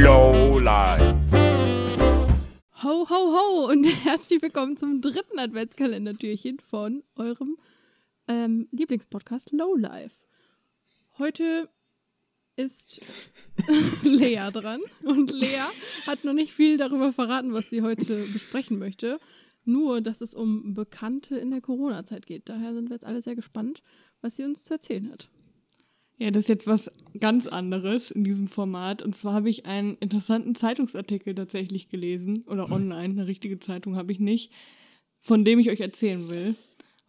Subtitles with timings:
[0.00, 1.14] Low Life.
[2.82, 7.56] Ho, ho, ho und herzlich willkommen zum dritten Adventskalendertürchen von eurem
[8.26, 10.16] ähm, Lieblingspodcast Lowlife.
[11.16, 11.68] Heute
[12.56, 13.02] ist
[14.02, 15.62] Lea dran und Lea
[16.08, 19.20] hat noch nicht viel darüber verraten, was sie heute besprechen möchte.
[19.64, 22.48] Nur, dass es um Bekannte in der Corona-Zeit geht.
[22.48, 23.80] Daher sind wir jetzt alle sehr gespannt,
[24.22, 25.28] was sie uns zu erzählen hat.
[26.24, 29.02] Ja, das ist jetzt was ganz anderes in diesem Format.
[29.02, 32.44] Und zwar habe ich einen interessanten Zeitungsartikel tatsächlich gelesen.
[32.46, 34.50] Oder online, eine richtige Zeitung habe ich nicht,
[35.20, 36.54] von dem ich euch erzählen will.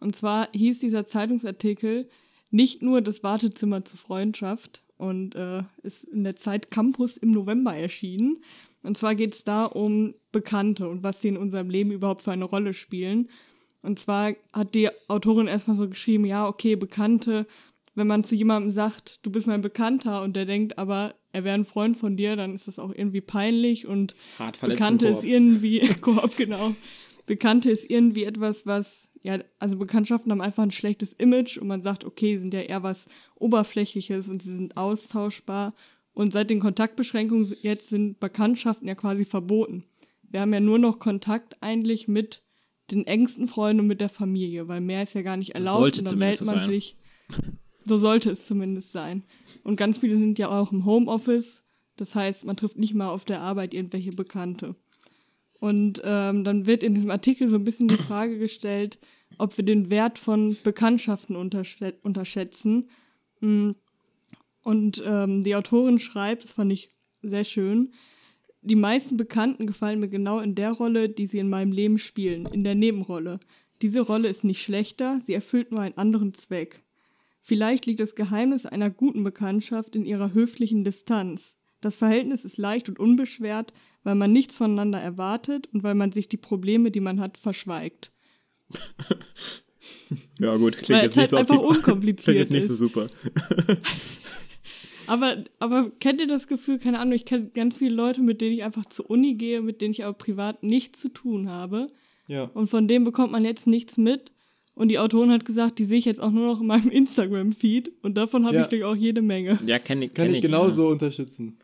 [0.00, 2.10] Und zwar hieß dieser Zeitungsartikel
[2.50, 7.74] nicht nur das Wartezimmer zur Freundschaft und äh, ist in der Zeit Campus im November
[7.74, 8.36] erschienen.
[8.82, 12.32] Und zwar geht es da um Bekannte und was sie in unserem Leben überhaupt für
[12.32, 13.30] eine Rolle spielen.
[13.80, 17.46] Und zwar hat die Autorin erstmal so geschrieben, ja, okay, Bekannte,
[17.96, 21.54] wenn man zu jemandem sagt, du bist mein Bekannter und der denkt aber, er wäre
[21.54, 25.80] ein Freund von dir, dann ist das auch irgendwie peinlich und Hart Bekannte ist irgendwie,
[26.00, 26.76] Koop, genau.
[27.24, 31.82] Bekannte ist irgendwie etwas, was, ja, also Bekanntschaften haben einfach ein schlechtes Image und man
[31.82, 35.74] sagt, okay, sind ja eher was Oberflächliches und sie sind austauschbar.
[36.12, 39.84] Und seit den Kontaktbeschränkungen jetzt sind Bekanntschaften ja quasi verboten.
[40.22, 42.42] Wir haben ja nur noch Kontakt eigentlich mit
[42.90, 46.00] den engsten Freunden und mit der Familie, weil mehr ist ja gar nicht erlaubt Sollte
[46.00, 46.70] und dann so man sein.
[46.70, 46.96] sich.
[47.86, 49.22] So sollte es zumindest sein.
[49.62, 51.62] Und ganz viele sind ja auch im Homeoffice.
[51.96, 54.74] Das heißt, man trifft nicht mal auf der Arbeit irgendwelche Bekannte.
[55.60, 58.98] Und ähm, dann wird in diesem Artikel so ein bisschen die Frage gestellt,
[59.38, 62.90] ob wir den Wert von Bekanntschaften unterschä unterschätzen.
[63.40, 63.70] Mm.
[64.62, 66.88] Und ähm, die Autorin schreibt, das fand ich
[67.22, 67.92] sehr schön,
[68.62, 72.46] die meisten Bekannten gefallen mir genau in der Rolle, die sie in meinem Leben spielen,
[72.46, 73.38] in der Nebenrolle.
[73.80, 76.82] Diese Rolle ist nicht schlechter, sie erfüllt nur einen anderen Zweck.
[77.48, 81.54] Vielleicht liegt das Geheimnis einer guten Bekanntschaft in ihrer höflichen Distanz.
[81.80, 86.28] Das Verhältnis ist leicht und unbeschwert, weil man nichts voneinander erwartet und weil man sich
[86.28, 88.10] die Probleme, die man hat, verschweigt.
[90.38, 92.76] Ja, gut, klingt Weil jetzt es nicht halt so einfach unkompliziert Klingt jetzt nicht so
[92.76, 93.08] super.
[95.08, 98.54] Aber, aber kennt ihr das Gefühl, keine Ahnung, ich kenne ganz viele Leute, mit denen
[98.54, 101.92] ich einfach zur Uni gehe, mit denen ich aber privat nichts zu tun habe.
[102.26, 102.50] Ja.
[102.54, 104.32] Und von denen bekommt man jetzt nichts mit.
[104.78, 107.90] Und die Autorin hat gesagt, die sehe ich jetzt auch nur noch in meinem Instagram-Feed.
[108.02, 108.60] Und davon habe Ja.
[108.60, 109.58] ich natürlich auch jede Menge.
[109.66, 111.58] Ja, kenne Kann kenn ich genauso unterstützen.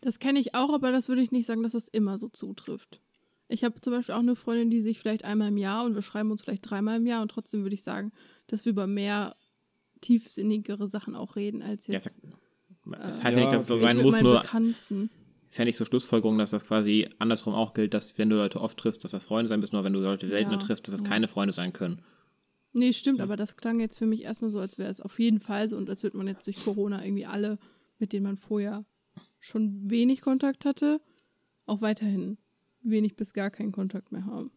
[0.00, 3.00] Das kenne ich auch, aber das würde ich nicht sagen, dass das immer so zutrifft.
[3.48, 6.02] Ich habe zum Beispiel auch eine Freundin, die sich vielleicht einmal im Jahr und wir
[6.02, 8.10] schreiben uns vielleicht dreimal im Jahr und trotzdem würde ich sagen,
[8.48, 9.36] dass wir über mehr
[10.00, 12.06] tiefsinnigere Sachen auch reden als Ja, jetzt.
[12.06, 12.16] es
[13.10, 13.84] es heißt ja, Ja, nicht, dass es so okay.
[13.84, 15.10] sein ich muss, nur Bekannten.
[15.48, 18.60] ist ja nicht so Schlussfolgerung, dass das quasi andersrum auch gilt, dass wenn du Leute
[18.60, 20.92] oft triffst, dass das Freunde sein müssen, nur wenn du Leute seltener Ja, triffst, dass
[20.92, 21.08] das ja.
[21.08, 22.02] keine Freunde sein können.
[22.74, 25.40] Nee, stimmt, aber das klang jetzt für mich erstmal so, als wäre es auf jeden
[25.40, 27.58] Fall so und als würde man jetzt durch Corona irgendwie alle,
[27.98, 28.84] mit denen man vorher
[29.40, 31.00] schon wenig Kontakt hatte,
[31.66, 32.38] auch weiterhin
[32.82, 34.50] wenig bis gar keinen Kontakt mehr haben.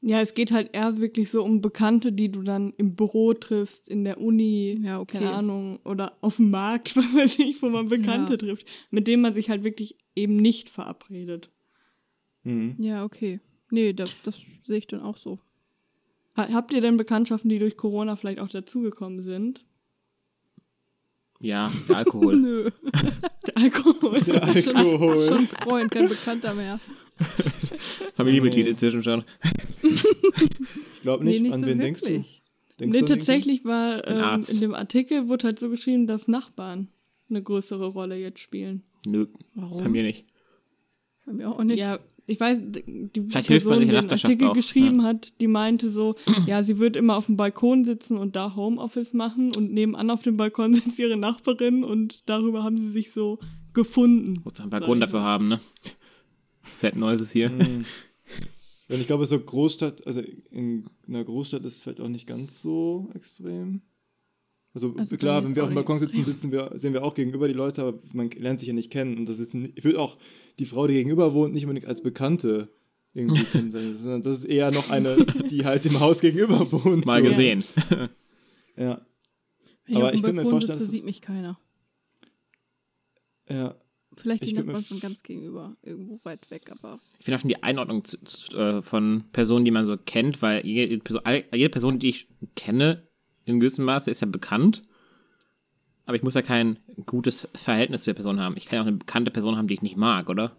[0.00, 3.88] Ja, es geht halt eher wirklich so um Bekannte, die du dann im Büro triffst,
[3.88, 5.18] in der Uni, Ja, okay.
[5.18, 8.36] keine Ahnung, oder auf dem Markt, was weiß ich, wo man Bekannte Ja.
[8.38, 11.50] trifft, mit denen man sich halt wirklich eben nicht verabredet.
[12.44, 12.76] Mhm.
[12.78, 13.40] Ja, okay.
[13.70, 15.40] Nee, das, das sehe ich dann auch so.
[16.38, 19.60] Ha- Habt ihr denn Bekanntschaften, die durch Corona vielleicht auch dazugekommen sind?
[21.40, 22.36] Ja, der Alkohol.
[22.36, 22.70] Nö.
[23.46, 24.20] Der Alkohol.
[24.22, 25.26] Der Alkohol.
[25.28, 26.80] Schon Freund, kein Bekannter mehr.
[28.14, 29.24] Familienmitglied inzwischen schon.
[30.98, 31.36] Ich glaube nicht.
[31.36, 32.02] nee, nicht an so wen wirklich.
[32.02, 32.74] denkst du?
[32.80, 36.88] Denkst Nee, du tatsächlich war ähm, in dem Artikel wurde halt so geschrieben, dass Nachbarn
[37.30, 38.82] eine größere Rolle jetzt spielen.
[39.06, 39.82] Nö, Warum?
[39.84, 40.26] bei mir nicht.
[41.24, 41.78] Bei mir auch nicht.
[41.78, 41.98] Ja,
[42.28, 46.14] ich weiß, die Vielleicht Person, die den Artikel auch, geschrieben hat, die meinte so,
[46.46, 50.22] ja, sie wird immer auf dem Balkon sitzen und da Homeoffice machen und nebenan auf
[50.22, 53.38] dem Balkon sitzt ihre Nachbarin und darüber haben sie sich so
[53.72, 54.42] gefunden.
[54.44, 55.60] Muss einen Balkon dafür haben, ne?
[56.70, 57.50] Sad Noises hier.
[57.50, 57.86] Mhm.
[58.90, 62.62] Und ich glaube, so Großstadt, also in einer Großstadt ist es vielleicht auch nicht ganz
[62.62, 63.82] so extrem.
[64.78, 67.14] Also, Also klar, wenn wir auch auf dem Balkon sitzen, sitzen wir, sehen wir auch
[67.14, 69.18] gegenüber die Leute, aber man lernt sich ja nicht kennen.
[69.18, 70.16] Und das ist, ich würde auch
[70.60, 72.68] die Frau, die gegenüber wohnt, nicht unbedingt als Bekannte
[73.12, 75.16] irgendwie kennen, sondern das ist eher noch eine,
[75.50, 77.04] die halt im Haus gegenüber wohnt.
[77.06, 77.28] Mal so.
[77.30, 77.64] gesehen.
[78.76, 79.00] Ja,
[79.86, 81.58] Wenn aber ich könnte mir vorstellen, sitze, dass sieht mich keiner.
[83.48, 83.74] ja.
[84.16, 87.62] Vielleicht die Nachbarn von ganz gegenüber, irgendwo weit weg, aber Ich finde auch schon die
[87.62, 91.00] Einordnung zu, zu, äh, von Personen, die man so kennt, weil jede
[91.54, 93.07] jede Person, die ich kenne,
[93.48, 94.82] in gewissem Maße ist ja bekannt.
[96.06, 98.56] Aber ich muss ja kein gutes Verhältnis zu der Person haben.
[98.56, 100.52] Ich kann ja auch eine bekannte Person haben, die ich nicht mag, oder?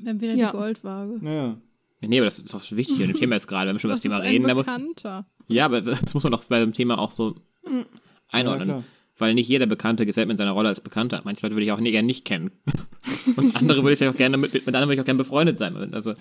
[0.00, 0.52] wir haben wieder Ja.
[0.52, 1.18] die Goldwaage.
[1.20, 1.58] Naja.
[2.00, 3.88] Nee, aber das ist auch so wichtig in dem Thema jetzt gerade, wenn wir schon
[3.90, 4.46] über das Thema ist reden.
[4.46, 5.26] Bekannter?
[5.48, 7.34] ja, aber das muss man doch bei dem Thema auch so
[7.66, 7.84] Ja,
[8.30, 8.68] einordnen.
[8.68, 8.84] klar.
[9.20, 11.20] Weil nicht jeder Bekannte gefällt mir in seiner Rolle als Bekannter.
[11.24, 12.52] Manche Leute würde ich auch nie, gerne nicht kennen.
[13.36, 15.92] Und andere würde ich auch gerne mit, mit anderen würde ich auch gerne befreundet sein.
[15.92, 16.14] Also,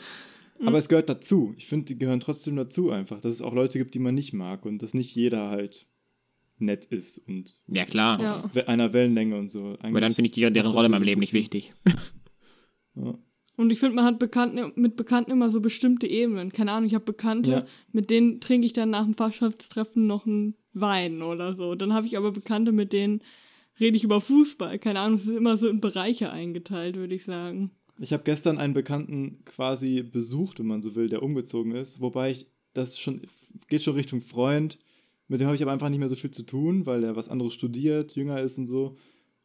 [0.66, 1.54] Aber es gehört dazu.
[1.58, 4.34] Ich finde, die gehören trotzdem dazu einfach, dass es auch Leute gibt, die man nicht
[4.34, 5.88] mag und dass nicht jeder halt
[6.60, 8.20] nett ist und ja klar.
[8.20, 8.64] Ja.
[8.68, 9.78] einer Wellenlänge und so.
[9.82, 11.74] Aber dann finde ich die, deren Rolle in meinem Leben nicht wichtig.
[13.58, 16.52] Und ich finde, man hat Bekannten, mit Bekannten immer so bestimmte Ebenen.
[16.52, 17.66] Keine Ahnung, ich habe Bekannte, Ja.
[17.92, 21.74] mit denen trinke ich dann nach dem Fachschaftstreffen noch einen Wein oder so.
[21.74, 23.24] Dann habe ich aber Bekannte, mit denen
[23.80, 24.78] rede ich über Fußball.
[24.78, 27.72] Keine Ahnung, es ist immer so in Bereiche eingeteilt, würde ich sagen.
[28.00, 32.00] Ich habe gestern einen Bekannten quasi besucht, wenn man so will, der umgezogen ist.
[32.00, 33.22] Wobei ich, das schon,
[33.68, 34.78] geht schon Richtung Freund.
[35.28, 37.30] Mit dem habe ich aber einfach nicht mehr so viel zu tun, weil der was
[37.30, 38.98] anderes studiert, jünger ist und so.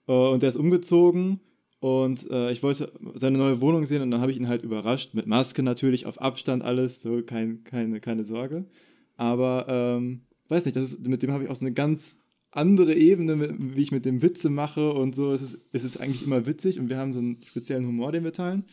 [0.07, 1.41] Äh, Und der ist umgezogen
[1.81, 5.15] und äh, ich wollte seine neue Wohnung sehen und dann habe ich ihn halt überrascht.
[5.15, 8.67] Mit Maske natürlich, auf Abstand alles, so kein, keine, keine Sorge.
[9.17, 12.22] Aber, ähm, weiß nicht, das ist, mit dem habe ich auch so eine ganz
[12.53, 15.33] andere Ebene, wie ich mit dem Witze mache und so.
[15.33, 18.25] Es ist, es ist eigentlich immer witzig und wir haben so einen speziellen Humor, den
[18.25, 18.65] wir teilen.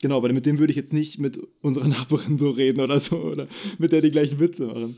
[0.00, 3.16] Genau, aber mit dem würde ich jetzt nicht mit unserer Nachbarin so reden oder so
[3.16, 3.48] oder
[3.78, 4.96] mit der die gleichen Witze machen.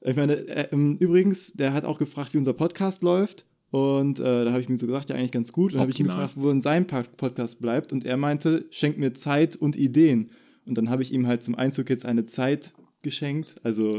[0.00, 3.46] Ich meine, äh, ähm, übrigens, der hat auch gefragt, wie unser Podcast läuft.
[3.70, 5.66] Und äh, da habe ich mir so gesagt, ja, eigentlich ganz gut.
[5.66, 7.92] Und dann habe ich ihn gefragt, wo in seinem Podcast bleibt.
[7.92, 10.30] Und er meinte, schenk mir Zeit und Ideen.
[10.64, 13.98] Und dann habe ich ihm halt zum Einzug jetzt eine Zeit geschenkt, also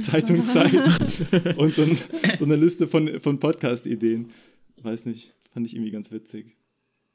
[0.00, 0.74] Zeitung Zeit
[1.58, 1.98] und so, ein,
[2.38, 4.30] so eine Liste von, von Podcast-Ideen.
[4.82, 6.56] Weiß nicht, fand ich irgendwie ganz witzig.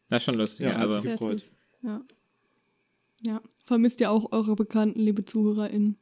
[0.10, 0.68] Das ist schon lustig.
[0.68, 1.46] Ja, also, sich gefreut.
[1.82, 2.02] Ja.
[3.22, 3.42] Ja.
[3.64, 5.98] Vermisst ihr auch eure Bekannten, liebe ZuhörerInnen?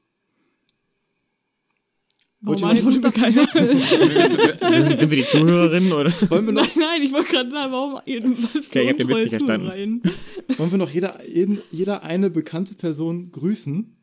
[2.43, 3.47] Warum antwortet mir keiner?
[3.47, 6.11] sind, sind wir die Zuhörerinnen oder?
[6.31, 9.07] Wollen wir noch, Nein, nein, ich wollte gerade sagen, warum was Okay, ich hab den
[9.07, 10.01] Witz nicht verstanden.
[10.57, 13.95] Wollen wir noch jeder, jeden, jeder eine bekannte Person grüßen?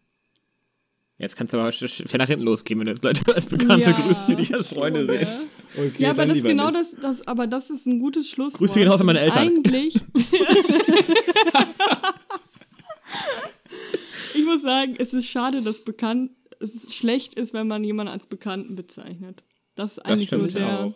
[1.19, 3.91] Jetzt kannst du aber sch- sch- nach hinten losgehen, wenn du jetzt Leute als Bekannte
[3.91, 4.01] Ja.
[4.01, 5.27] grüßt, die dich als Freunde sehen.
[5.77, 8.59] Okay, Ja, aber das genau das, das, aber das ist ein gutes Schlusswort.
[8.61, 9.39] Grüße gehen raus an meine Eltern.
[9.49, 9.97] Eigentlich.
[14.35, 16.31] ich muss sagen, es ist schade, dass bekannt,
[16.61, 19.43] es ist schlecht ist, wenn man jemanden als Bekannten bezeichnet.
[19.75, 20.81] Das ist Das eigentlich so stimmt der.
[20.81, 20.95] auch.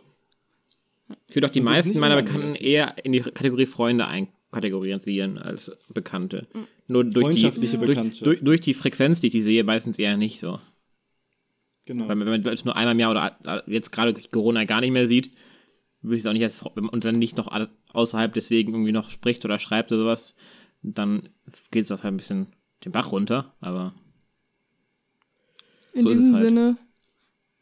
[1.29, 4.07] Ich würde auch die das meisten meiner Bekannten eher in die Kategorie Freunde
[4.53, 6.47] einkategorisieren als Bekannte.
[6.87, 10.17] Nur durch die, Freundschaftliche durch, durch, durch die Frequenz, die ich die sehe, meistens eher
[10.17, 10.61] nicht so.
[11.87, 12.07] Genau.
[12.09, 14.93] Weil wenn man Leute nur einmal im Jahr oder jetzt gerade durch Corona gar nicht
[14.93, 15.35] mehr sieht,
[16.03, 18.33] würde ich es auch nicht als Fre- wenn man und dann nicht noch alles außerhalb
[18.33, 20.35] deswegen irgendwie noch spricht oder schreibt oder sowas,
[20.83, 21.29] dann
[21.71, 22.49] geht es halt ein bisschen
[22.85, 23.95] den Bach runter, aber
[25.93, 26.49] In So ist es diesem halt.
[26.49, 26.77] Sinne,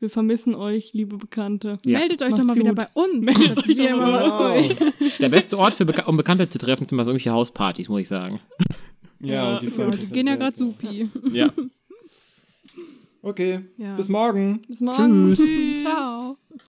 [0.01, 1.79] wir vermissen euch, liebe Bekannte.
[1.87, 1.99] Ja.
[1.99, 2.77] Meldet euch doch Macht's mal wieder gut.
[2.77, 3.25] bei uns.
[3.25, 4.77] Meldet euch wir doch mal mal-
[5.19, 8.01] der beste Ort, für Beka um Bekannte zu treffen, sind immer so irgendwelche Hauspartys, muss
[8.03, 8.41] ich sagen.
[9.21, 11.09] ja, und die Ja, die gehen ja gerade supi.
[11.33, 11.51] Ja.
[13.23, 13.97] Okay, Ja.
[13.97, 14.63] bis morgen.
[14.67, 15.35] Bis morgen.
[15.35, 15.81] Tschüss.
[15.83, 16.37] Ciao.